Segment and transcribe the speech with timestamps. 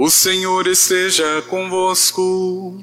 [0.00, 2.80] O Senhor esteja convosco.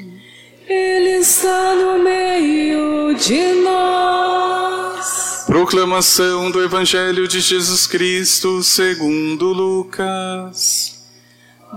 [0.68, 5.46] Ele está no meio de nós.
[5.48, 11.08] Proclamação do Evangelho de Jesus Cristo segundo Lucas.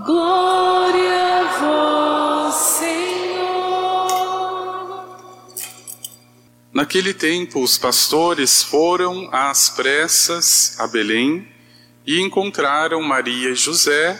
[0.05, 2.99] Glória a vós, Senhor.
[6.73, 11.47] Naquele tempo, os pastores foram às pressas a Belém
[12.05, 14.19] e encontraram Maria e José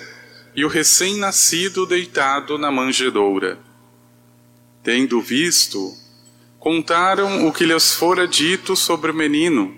[0.55, 3.59] e o recém-nascido deitado na manjedoura.
[4.83, 5.93] Tendo visto,
[6.59, 9.75] contaram o que lhes fora dito sobre o menino,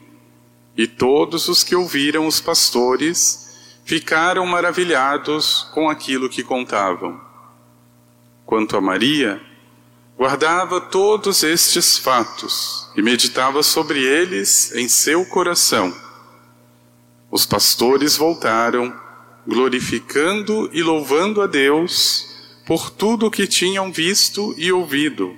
[0.76, 3.52] e todos os que ouviram os pastores
[3.84, 7.20] ficaram maravilhados com aquilo que contavam.
[8.46, 9.42] Quanto a Maria,
[10.18, 15.94] guardava todos estes fatos e meditava sobre eles em seu coração.
[17.30, 18.94] Os pastores voltaram,
[19.52, 22.26] glorificando e louvando a Deus
[22.66, 25.38] por tudo o que tinham visto e ouvido,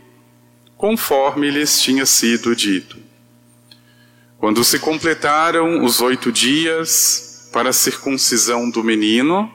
[0.77, 2.95] conforme lhes tinha sido dito.
[4.37, 9.51] Quando se completaram os oito dias para a circuncisão do menino,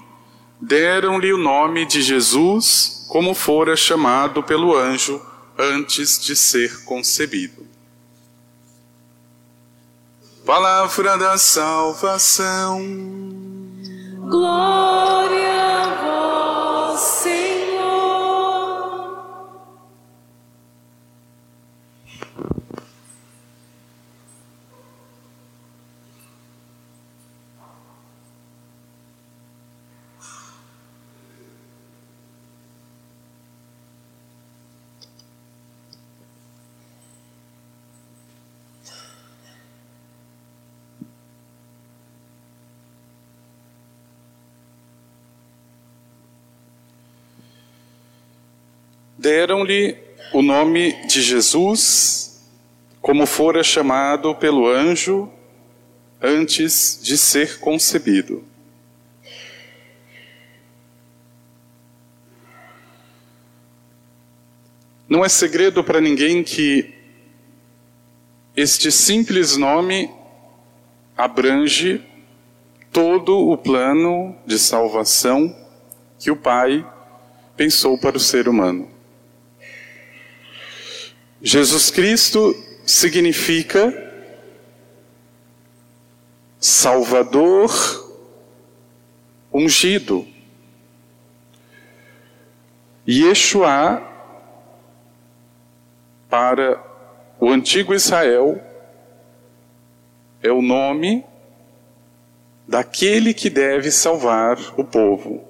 [0.61, 5.22] deram-lhe o nome de Jesus, como fora chamado pelo anjo
[5.56, 7.64] antes de ser concebido.
[10.44, 13.38] Palavra da salvação.
[14.28, 15.08] Glória
[49.28, 49.94] Deram-lhe
[50.32, 52.48] o nome de Jesus,
[52.98, 55.30] como fora chamado pelo anjo
[56.18, 58.42] antes de ser concebido.
[65.06, 66.94] Não é segredo para ninguém que
[68.56, 70.11] este simples nome
[71.14, 72.02] abrange
[72.90, 75.55] todo o plano de salvação
[76.18, 76.83] que o Pai
[77.58, 78.96] pensou para o ser humano.
[81.40, 82.54] Jesus Cristo
[82.84, 83.92] significa
[86.58, 87.70] Salvador
[89.52, 90.26] ungido.
[93.06, 94.02] Yeshua,
[96.28, 96.82] para
[97.38, 98.60] o antigo Israel,
[100.42, 101.24] é o nome
[102.66, 105.42] daquele que deve salvar o povo.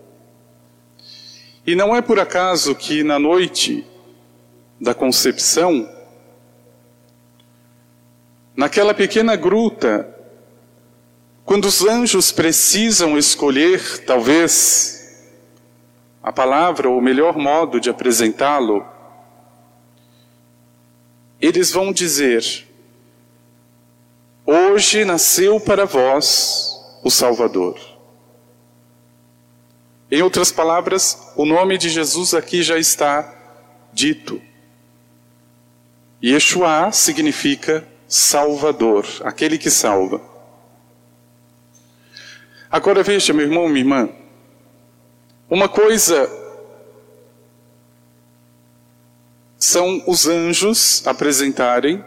[1.66, 3.84] E não é por acaso que na noite
[4.81, 5.89] da concepção,
[8.56, 10.15] naquela pequena gruta,
[11.44, 15.27] quando os anjos precisam escolher, talvez,
[16.22, 18.87] a palavra ou o melhor modo de apresentá-lo,
[21.41, 22.67] eles vão dizer:
[24.44, 27.78] Hoje nasceu para vós o Salvador.
[30.11, 33.34] Em outras palavras, o nome de Jesus aqui já está
[33.93, 34.41] dito.
[36.23, 40.21] Yeshua significa Salvador, aquele que salva.
[42.71, 44.09] Agora veja, meu irmão, minha irmã,
[45.49, 46.29] uma coisa
[49.59, 52.05] são os anjos apresentarem,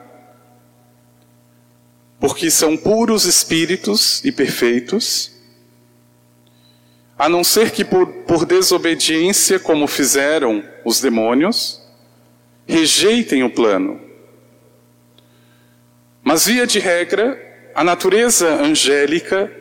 [2.19, 5.31] porque são puros espíritos e perfeitos,
[7.17, 11.80] a não ser que por, por desobediência, como fizeram os demônios,
[12.67, 13.99] rejeitem o plano.
[16.23, 17.39] Mas, via de regra,
[17.73, 19.51] a natureza angélica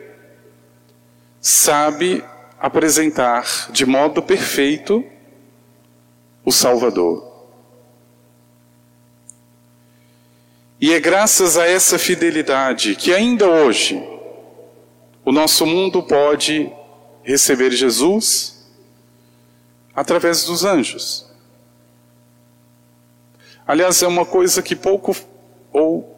[1.39, 2.23] sabe
[2.59, 5.03] apresentar de modo perfeito
[6.45, 7.31] o Salvador.
[10.79, 14.01] E é graças a essa fidelidade que ainda hoje
[15.23, 16.71] o nosso mundo pode
[17.23, 18.67] receber Jesus
[19.93, 21.30] através dos anjos.
[23.65, 25.15] Aliás, é uma coisa que pouco
[25.71, 26.17] ou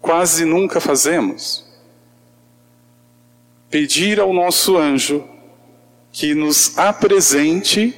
[0.00, 1.66] quase nunca fazemos.
[3.68, 5.28] Pedir ao nosso anjo
[6.12, 7.94] que nos apresente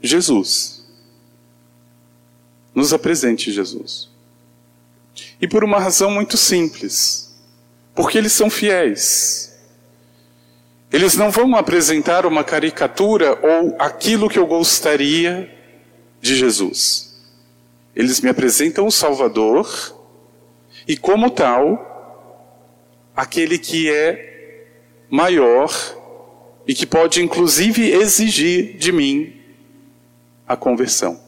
[0.00, 0.86] Jesus.
[2.74, 4.08] Nos apresente Jesus.
[5.40, 7.34] E por uma razão muito simples.
[7.94, 9.54] Porque eles são fiéis.
[10.92, 15.52] Eles não vão apresentar uma caricatura ou aquilo que eu gostaria
[16.20, 17.05] de Jesus.
[17.96, 19.96] Eles me apresentam o Salvador
[20.86, 21.94] e, como tal,
[23.16, 24.68] aquele que é
[25.08, 25.72] maior
[26.66, 29.40] e que pode inclusive exigir de mim
[30.46, 31.18] a conversão.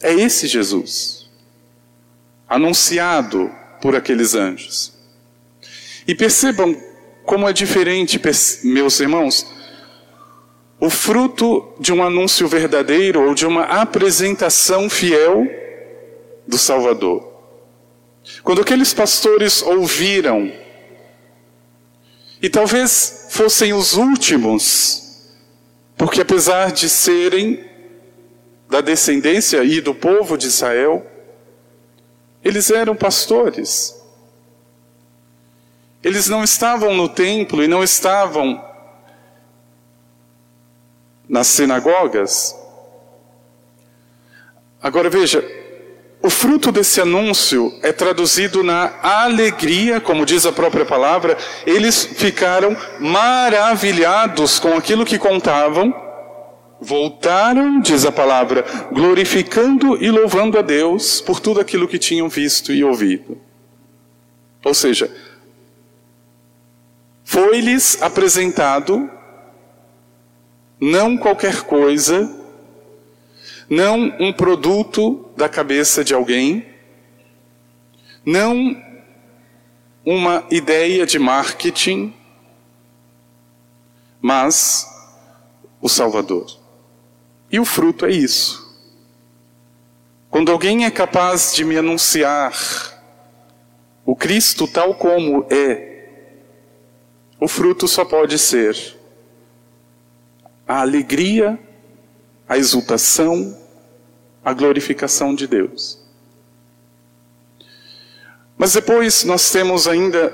[0.00, 1.30] É esse Jesus,
[2.48, 4.94] anunciado por aqueles anjos.
[6.08, 6.74] E percebam
[7.24, 8.20] como é diferente,
[8.64, 9.46] meus irmãos,
[10.82, 15.46] o fruto de um anúncio verdadeiro ou de uma apresentação fiel
[16.44, 17.32] do Salvador.
[18.42, 20.52] Quando aqueles pastores ouviram,
[22.42, 25.22] e talvez fossem os últimos,
[25.96, 27.64] porque apesar de serem
[28.68, 31.06] da descendência e do povo de Israel,
[32.44, 34.02] eles eram pastores.
[36.02, 38.71] Eles não estavam no templo e não estavam
[41.32, 42.54] nas sinagogas.
[44.82, 45.42] Agora veja,
[46.22, 51.38] o fruto desse anúncio é traduzido na alegria, como diz a própria palavra.
[51.66, 55.94] Eles ficaram maravilhados com aquilo que contavam,
[56.78, 58.62] voltaram, diz a palavra,
[58.92, 63.38] glorificando e louvando a Deus por tudo aquilo que tinham visto e ouvido.
[64.62, 65.10] Ou seja,
[67.24, 69.10] foi-lhes apresentado
[70.84, 72.28] não qualquer coisa,
[73.70, 76.66] não um produto da cabeça de alguém,
[78.26, 78.82] não
[80.04, 82.12] uma ideia de marketing,
[84.20, 84.84] mas
[85.80, 86.58] o Salvador.
[87.48, 88.60] E o fruto é isso.
[90.28, 92.52] Quando alguém é capaz de me anunciar
[94.04, 96.40] o Cristo tal como é,
[97.38, 99.00] o fruto só pode ser
[100.72, 101.58] a alegria,
[102.48, 103.54] a exultação,
[104.42, 106.02] a glorificação de Deus.
[108.56, 110.32] Mas depois nós temos ainda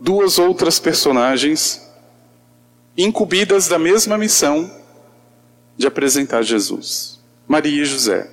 [0.00, 1.86] duas outras personagens
[2.96, 4.74] incumbidas da mesma missão
[5.76, 8.30] de apresentar Jesus: Maria e José.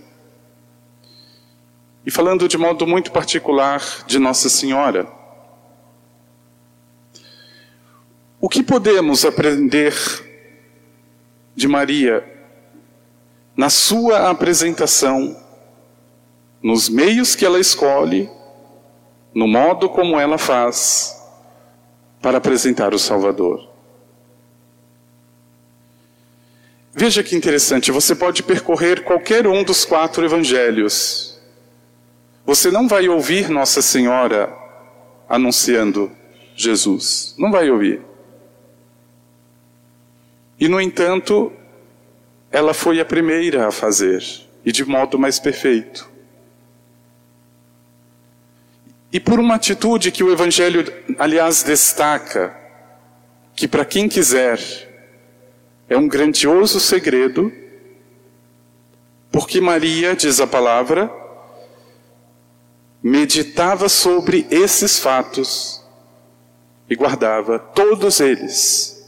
[2.05, 5.05] E falando de modo muito particular de Nossa Senhora,
[8.43, 9.93] O que podemos aprender
[11.55, 12.23] de Maria
[13.55, 15.37] na sua apresentação,
[16.63, 18.29] nos meios que ela escolhe,
[19.33, 21.15] no modo como ela faz
[22.21, 23.69] para apresentar o Salvador?
[26.93, 31.39] Veja que interessante, você pode percorrer qualquer um dos quatro evangelhos.
[32.45, 34.53] Você não vai ouvir Nossa Senhora
[35.29, 36.11] anunciando
[36.55, 37.33] Jesus.
[37.37, 38.10] Não vai ouvir.
[40.61, 41.51] E, no entanto,
[42.51, 44.23] ela foi a primeira a fazer,
[44.63, 46.07] e de modo mais perfeito.
[49.11, 50.85] E por uma atitude que o Evangelho,
[51.17, 52.55] aliás, destaca,
[53.55, 54.59] que para quem quiser
[55.89, 57.51] é um grandioso segredo,
[59.31, 61.11] porque Maria, diz a palavra,
[63.01, 65.83] meditava sobre esses fatos
[66.87, 69.00] e guardava todos eles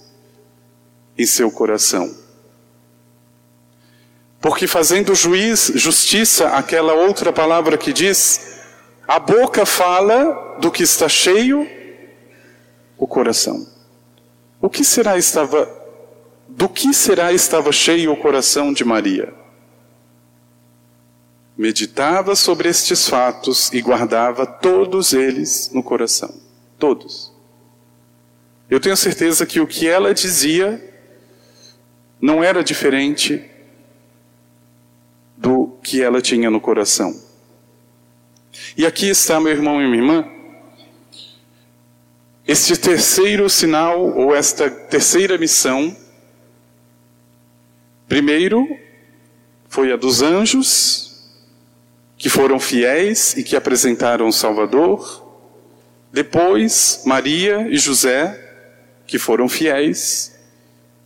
[1.17, 2.23] em seu coração.
[4.43, 8.59] Porque fazendo juiz, justiça, aquela outra palavra que diz,
[9.07, 11.65] a boca fala do que está cheio
[12.97, 13.65] o coração.
[14.61, 15.81] O que será estava
[16.47, 19.33] do que será estava cheio o coração de Maria?
[21.57, 26.33] Meditava sobre estes fatos e guardava todos eles no coração,
[26.77, 27.31] todos.
[28.69, 30.92] Eu tenho certeza que o que ela dizia
[32.23, 33.43] não era diferente
[35.35, 37.21] do que ela tinha no coração.
[38.77, 40.31] E aqui está, meu irmão e minha irmã,
[42.47, 45.93] este terceiro sinal, ou esta terceira missão.
[48.07, 48.69] Primeiro,
[49.67, 51.27] foi a dos anjos,
[52.17, 55.27] que foram fiéis e que apresentaram o Salvador.
[56.09, 58.39] Depois, Maria e José,
[59.05, 60.32] que foram fiéis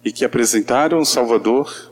[0.04, 1.92] e que apresentaram o Salvador,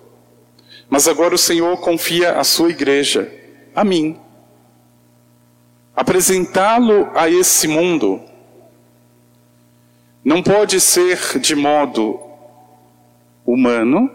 [0.90, 3.32] mas agora o Senhor confia a sua igreja,
[3.76, 4.20] a mim,
[5.96, 8.22] apresentá-lo a esse mundo.
[10.24, 12.20] Não pode ser de modo
[13.46, 14.10] humano,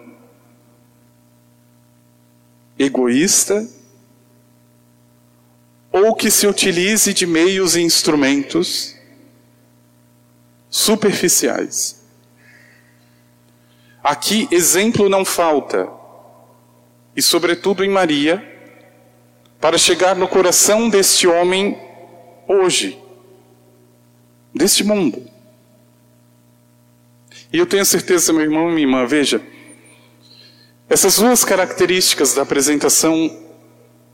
[2.78, 3.68] egoísta,
[5.92, 8.96] ou que se utilize de meios e instrumentos
[10.68, 11.99] superficiais.
[14.02, 15.88] Aqui exemplo não falta,
[17.14, 18.42] e sobretudo em Maria,
[19.60, 21.78] para chegar no coração deste homem
[22.48, 22.98] hoje,
[24.54, 25.28] deste mundo.
[27.52, 29.42] E eu tenho certeza, meu irmão e minha irmã, veja,
[30.88, 33.44] essas duas características da apresentação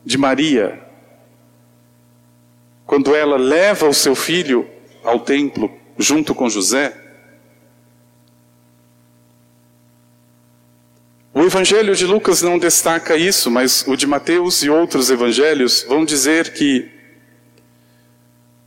[0.04, 0.82] de Maria,
[2.84, 4.68] quando ela leva o seu filho
[5.04, 7.05] ao templo junto com José,
[11.36, 16.02] O Evangelho de Lucas não destaca isso, mas o de Mateus e outros evangelhos vão
[16.02, 16.90] dizer que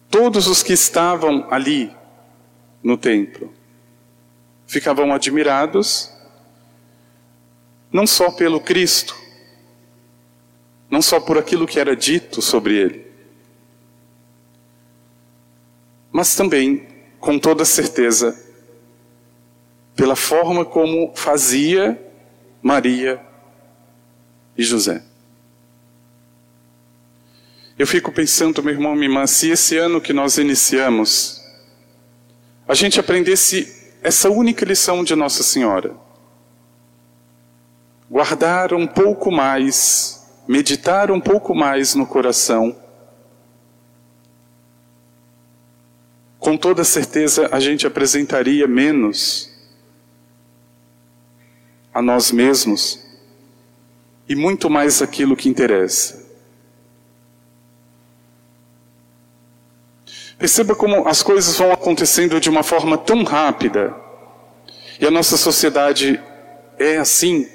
[0.08, 1.92] todos os que estavam ali
[2.84, 3.52] no templo
[4.68, 6.14] ficavam admirados,
[7.92, 9.16] não só pelo Cristo,
[10.92, 13.12] não só por aquilo que era dito sobre ele,
[16.12, 16.88] mas também,
[17.20, 18.40] com toda certeza,
[19.96, 22.06] pela forma como fazia
[22.62, 23.22] Maria
[24.58, 25.04] e José.
[27.78, 31.42] Eu fico pensando, meu irmão, minha irmã, se esse ano que nós iniciamos,
[32.68, 35.96] a gente aprendesse essa única lição de Nossa Senhora.
[38.12, 42.76] Guardar um pouco mais, meditar um pouco mais no coração.
[46.38, 49.49] Com toda certeza a gente apresentaria menos
[52.00, 53.06] a nós mesmos
[54.28, 56.26] e muito mais aquilo que interessa.
[60.38, 63.94] Perceba como as coisas vão acontecendo de uma forma tão rápida.
[64.98, 66.18] E a nossa sociedade
[66.78, 67.46] é assim.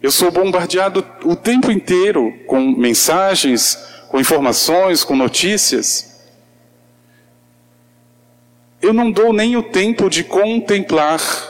[0.00, 3.76] Eu sou bombardeado o tempo inteiro com mensagens,
[4.08, 6.20] com informações, com notícias.
[8.80, 11.49] Eu não dou nem o tempo de contemplar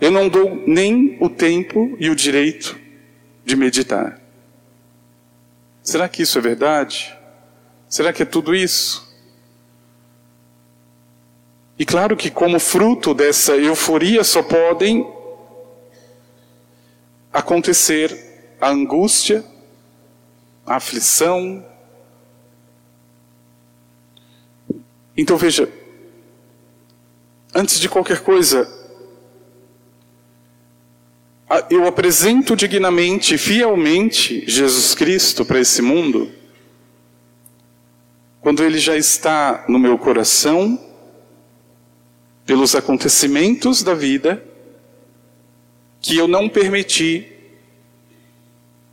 [0.00, 2.78] eu não dou nem o tempo e o direito
[3.44, 4.20] de meditar.
[5.82, 7.14] Será que isso é verdade?
[7.88, 9.10] Será que é tudo isso?
[11.78, 15.06] E claro que, como fruto dessa euforia, só podem
[17.32, 19.44] acontecer a angústia,
[20.66, 21.64] a aflição.
[25.16, 25.70] Então veja,
[27.54, 28.79] antes de qualquer coisa,
[31.68, 36.30] eu apresento dignamente, fielmente Jesus Cristo para esse mundo,
[38.40, 40.78] quando ele já está no meu coração,
[42.46, 44.42] pelos acontecimentos da vida,
[46.00, 47.30] que eu não permiti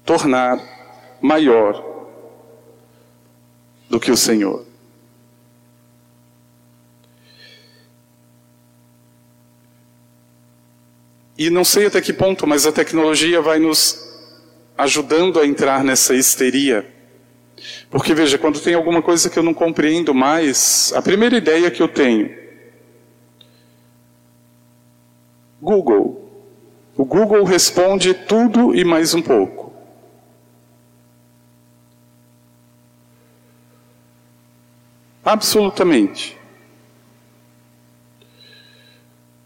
[0.03, 0.59] tornar
[1.21, 1.83] maior
[3.89, 4.66] do que o Senhor.
[11.37, 14.07] E não sei até que ponto, mas a tecnologia vai nos
[14.77, 16.85] ajudando a entrar nessa histeria.
[17.89, 21.81] Porque veja, quando tem alguma coisa que eu não compreendo mais, a primeira ideia que
[21.81, 22.35] eu tenho,
[25.61, 26.23] Google.
[26.95, 29.73] O Google responde tudo e mais um pouco.
[35.23, 36.37] Absolutamente.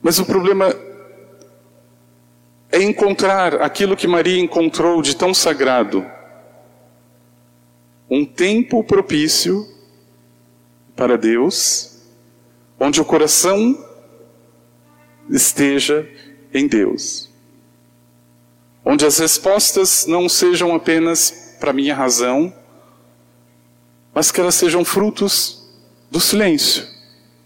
[0.02, 0.74] Mas o problema
[2.84, 6.06] encontrar aquilo que Maria encontrou de tão sagrado.
[8.10, 9.68] Um tempo propício
[10.96, 12.00] para Deus,
[12.80, 13.78] onde o coração
[15.30, 16.10] esteja
[16.54, 17.30] em Deus.
[18.84, 22.54] Onde as respostas não sejam apenas para minha razão,
[24.14, 25.70] mas que elas sejam frutos
[26.10, 26.86] do silêncio,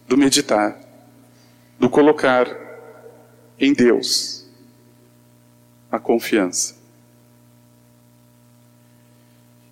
[0.07, 0.79] do meditar,
[1.79, 2.47] do colocar
[3.59, 4.44] em Deus
[5.91, 6.75] a confiança.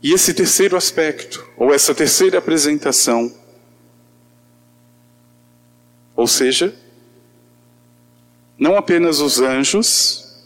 [0.01, 3.33] E esse terceiro aspecto, ou essa terceira apresentação,
[6.15, 6.75] ou seja,
[8.57, 10.45] não apenas os anjos,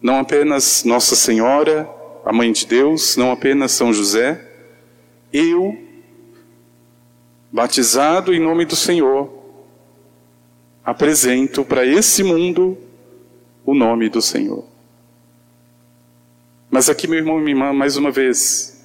[0.00, 1.88] não apenas Nossa Senhora,
[2.24, 4.48] a Mãe de Deus, não apenas São José,
[5.32, 5.78] eu,
[7.50, 9.30] batizado em nome do Senhor,
[10.84, 12.78] apresento para esse mundo
[13.64, 14.71] o nome do Senhor.
[16.74, 18.82] Mas aqui, meu irmão e minha irmã, mais uma vez,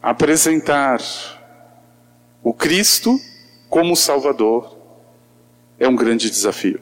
[0.00, 1.02] apresentar
[2.44, 3.20] o Cristo
[3.68, 4.78] como Salvador
[5.80, 6.80] é um grande desafio.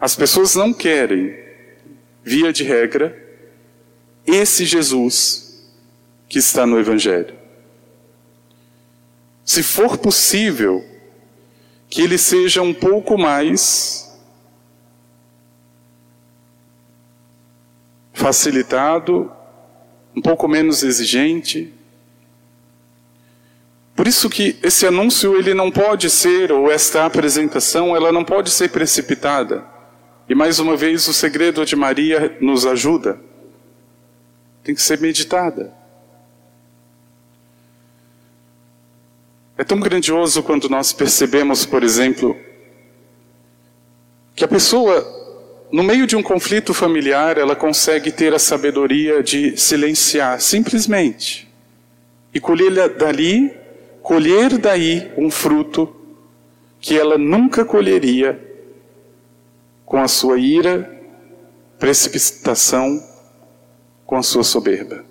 [0.00, 1.32] As pessoas não querem,
[2.24, 3.16] via de regra,
[4.26, 5.64] esse Jesus
[6.28, 7.36] que está no Evangelho.
[9.44, 10.84] Se for possível,
[11.88, 14.03] que ele seja um pouco mais
[18.24, 19.30] facilitado,
[20.16, 21.70] um pouco menos exigente.
[23.94, 28.48] Por isso que esse anúncio ele não pode ser ou esta apresentação, ela não pode
[28.48, 29.62] ser precipitada.
[30.26, 33.20] E mais uma vez o segredo de Maria nos ajuda.
[34.62, 35.70] Tem que ser meditada.
[39.58, 42.34] É tão grandioso quando nós percebemos, por exemplo,
[44.34, 45.23] que a pessoa,
[45.74, 51.52] no meio de um conflito familiar, ela consegue ter a sabedoria de silenciar, simplesmente,
[52.32, 53.52] e colher dali,
[54.00, 55.92] colher daí um fruto
[56.80, 58.40] que ela nunca colheria
[59.84, 60.96] com a sua ira,
[61.76, 63.02] precipitação,
[64.06, 65.04] com a sua soberba.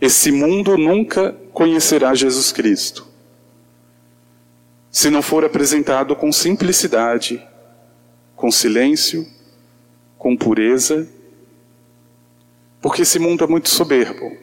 [0.00, 3.06] Esse mundo nunca conhecerá Jesus Cristo
[4.90, 7.40] se não for apresentado com simplicidade,
[8.40, 9.26] com silêncio,
[10.16, 11.06] com pureza,
[12.80, 14.34] porque esse mundo é muito soberbo,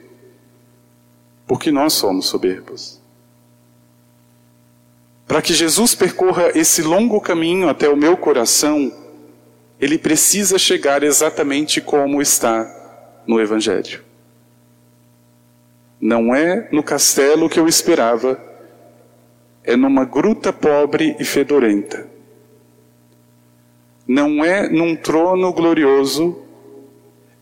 [1.47, 3.01] porque nós somos soberbos.
[5.25, 8.93] Para que Jesus percorra esse longo caminho até o meu coração,
[9.79, 14.03] ele precisa chegar exatamente como está no Evangelho.
[15.99, 18.39] Não é no castelo que eu esperava,
[19.63, 22.16] é numa gruta pobre e fedorenta.
[24.07, 26.41] Não é num trono glorioso,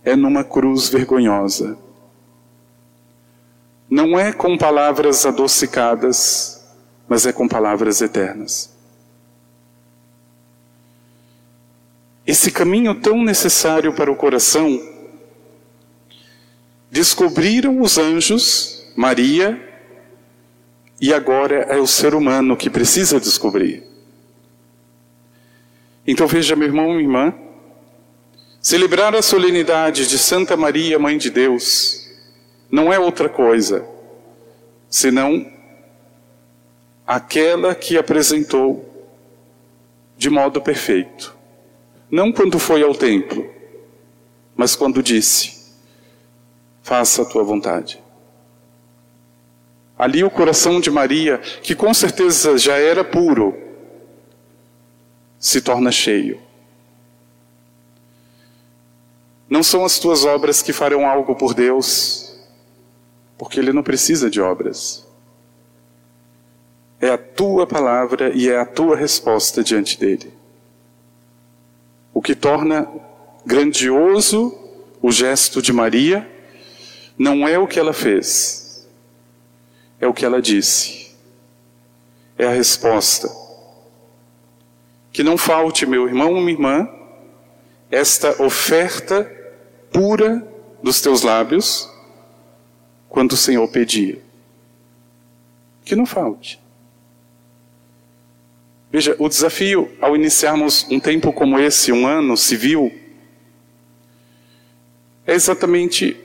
[0.04, 1.78] é numa cruz vergonhosa.
[3.90, 6.66] Não é com palavras adocicadas,
[7.08, 8.74] mas é com palavras eternas.
[12.26, 14.82] Esse caminho tão necessário para o coração
[16.90, 19.62] descobriram os anjos, Maria,
[21.00, 23.84] e agora é o ser humano que precisa descobrir.
[26.08, 27.34] Então veja, meu irmão e minha irmã,
[28.62, 32.10] celebrar a solenidade de Santa Maria, Mãe de Deus,
[32.70, 33.86] não é outra coisa
[34.90, 35.46] senão
[37.06, 38.90] aquela que apresentou
[40.18, 41.36] de modo perfeito.
[42.10, 43.50] Não quando foi ao templo,
[44.56, 45.74] mas quando disse:
[46.82, 48.02] faça a tua vontade.
[49.98, 53.58] Ali o coração de Maria, que com certeza já era puro,
[55.40, 56.40] se torna cheio.
[59.50, 62.36] Não são as tuas obras que farão algo por Deus,
[63.38, 65.06] porque Ele não precisa de obras.
[67.00, 70.34] É a tua palavra e é a tua resposta diante dele.
[72.14, 72.88] O que torna
[73.46, 74.58] grandioso
[75.02, 76.28] o gesto de Maria
[77.18, 78.88] não é o que ela fez,
[80.00, 81.06] é o que ela disse.
[82.38, 83.30] É a resposta.
[85.16, 86.90] Que não falte, meu irmão ou minha irmã,
[87.90, 89.24] esta oferta
[89.90, 90.46] pura
[90.84, 91.90] dos teus lábios
[93.08, 94.22] quando o Senhor pedia.
[95.86, 96.62] Que não falte.
[98.92, 102.94] Veja, o desafio ao iniciarmos um tempo como esse, um ano civil,
[105.26, 106.18] é exatamente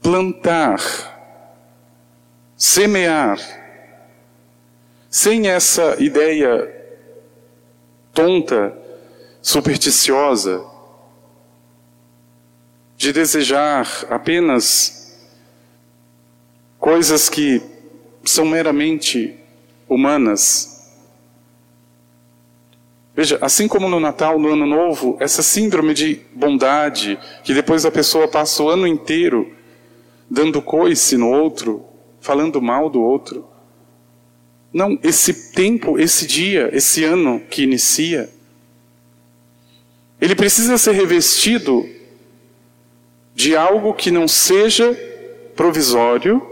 [0.00, 0.78] plantar,
[2.56, 3.36] semear,
[5.10, 6.83] sem essa ideia
[8.14, 8.72] tonta,
[9.42, 10.64] supersticiosa,
[12.96, 15.18] de desejar apenas
[16.78, 17.60] coisas que
[18.24, 19.38] são meramente
[19.88, 20.92] humanas.
[23.14, 27.90] Veja, assim como no Natal, no Ano Novo, essa síndrome de bondade, que depois a
[27.90, 29.54] pessoa passa o ano inteiro
[30.28, 31.84] dando coice no outro,
[32.20, 33.53] falando mal do outro.
[34.74, 38.28] Não, esse tempo, esse dia, esse ano que inicia,
[40.20, 41.88] ele precisa ser revestido
[43.36, 44.92] de algo que não seja
[45.54, 46.44] provisório,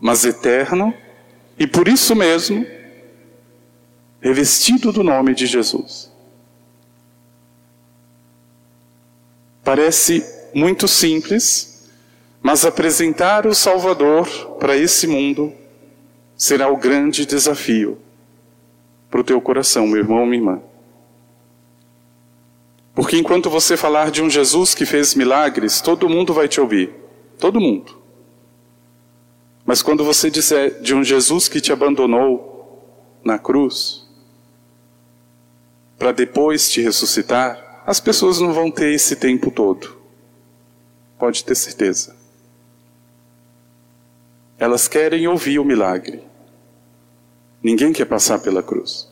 [0.00, 0.92] mas eterno,
[1.56, 2.66] e por isso mesmo,
[4.20, 6.10] revestido do nome de Jesus.
[9.62, 11.88] Parece muito simples,
[12.42, 15.54] mas apresentar o Salvador para esse mundo
[16.36, 17.98] será o grande desafio
[19.10, 20.60] para o teu coração, meu irmão, minha irmã.
[22.94, 26.94] Porque enquanto você falar de um Jesus que fez milagres, todo mundo vai te ouvir.
[27.38, 28.00] Todo mundo.
[29.66, 32.80] Mas quando você disser de um Jesus que te abandonou
[33.24, 34.06] na cruz,
[35.98, 39.96] para depois te ressuscitar, as pessoas não vão ter esse tempo todo.
[41.18, 42.16] Pode ter certeza.
[44.58, 46.25] Elas querem ouvir o milagre.
[47.66, 49.08] Ninguém quer passar pela cruz.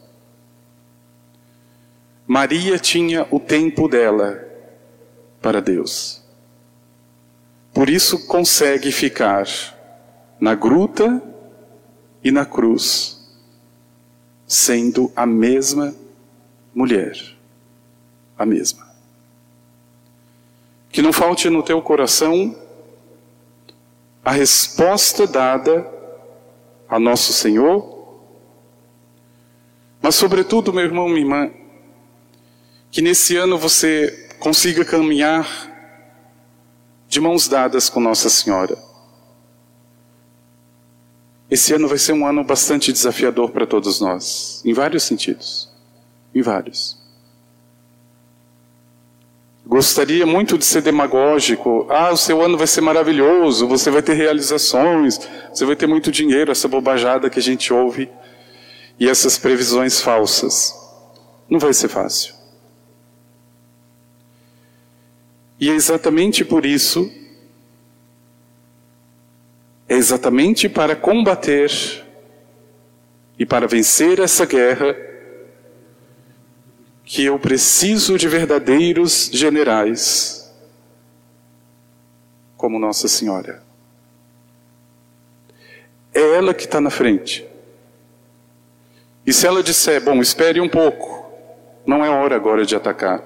[2.25, 4.47] Maria tinha o tempo dela,
[5.43, 6.23] para Deus.
[7.73, 9.45] Por isso consegue ficar
[10.38, 11.21] na gruta
[12.23, 13.29] e na cruz,
[14.47, 15.93] sendo a mesma
[16.73, 17.19] mulher.
[18.38, 18.87] A mesma.
[20.93, 22.57] Que não falte no teu coração
[24.25, 25.85] a resposta dada
[26.88, 27.93] a nosso Senhor,
[30.05, 31.51] mas, sobretudo, meu irmão, minha irmã,
[32.90, 35.49] que nesse ano você consiga caminhar
[37.09, 38.77] de mãos dadas com Nossa Senhora.
[41.51, 45.73] Esse ano vai ser um ano bastante desafiador para todos nós, em vários sentidos.
[46.35, 46.99] Em vários.
[49.64, 51.87] Gostaria muito de ser demagógico.
[51.88, 56.12] Ah, o seu ano vai ser maravilhoso, você vai ter realizações, você vai ter muito
[56.12, 58.11] dinheiro, essa bobajada que a gente ouve
[58.98, 60.74] e essas previsões falsas.
[61.48, 62.35] Não vai ser fácil.
[65.59, 67.11] E é exatamente por isso,
[69.88, 71.70] é exatamente para combater
[73.38, 74.96] e para vencer essa guerra
[77.04, 80.52] que eu preciso de verdadeiros generais,
[82.57, 83.62] como Nossa Senhora.
[86.12, 87.46] É ela que está na frente.
[89.26, 91.32] E se ela disser, bom, espere um pouco,
[91.87, 93.22] não é hora agora de atacar.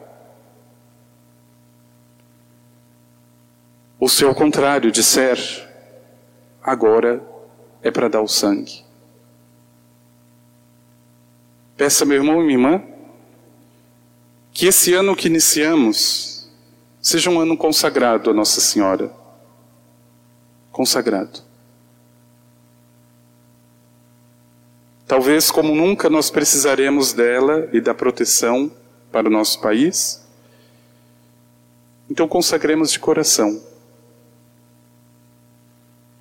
[3.98, 5.38] Ou se ao contrário disser,
[6.62, 7.20] agora
[7.82, 8.84] é para dar o sangue.
[11.76, 12.82] Peça, meu irmão e minha irmã,
[14.52, 16.50] que esse ano que iniciamos
[17.00, 19.12] seja um ano consagrado a Nossa Senhora.
[20.70, 21.47] Consagrado.
[25.09, 28.71] Talvez como nunca nós precisaremos dela e da proteção
[29.11, 30.25] para o nosso país.
[32.09, 33.61] Então consagremos de coração.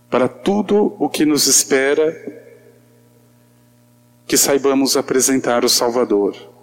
[0.10, 2.16] Para tudo o que nos espera,
[4.26, 6.56] que saibamos apresentar o Salvador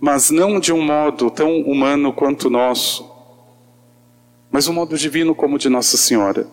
[0.00, 3.08] mas não de um modo tão humano quanto o nosso,
[4.50, 6.48] mas um modo divino como o de Nossa Senhora.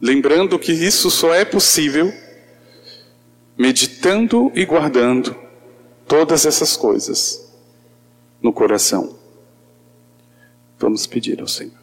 [0.00, 2.12] Lembrando que isso só é possível
[3.56, 5.36] meditando e guardando
[6.08, 7.52] todas essas coisas
[8.40, 9.18] no coração.
[10.78, 11.79] Vamos pedir ao Senhor.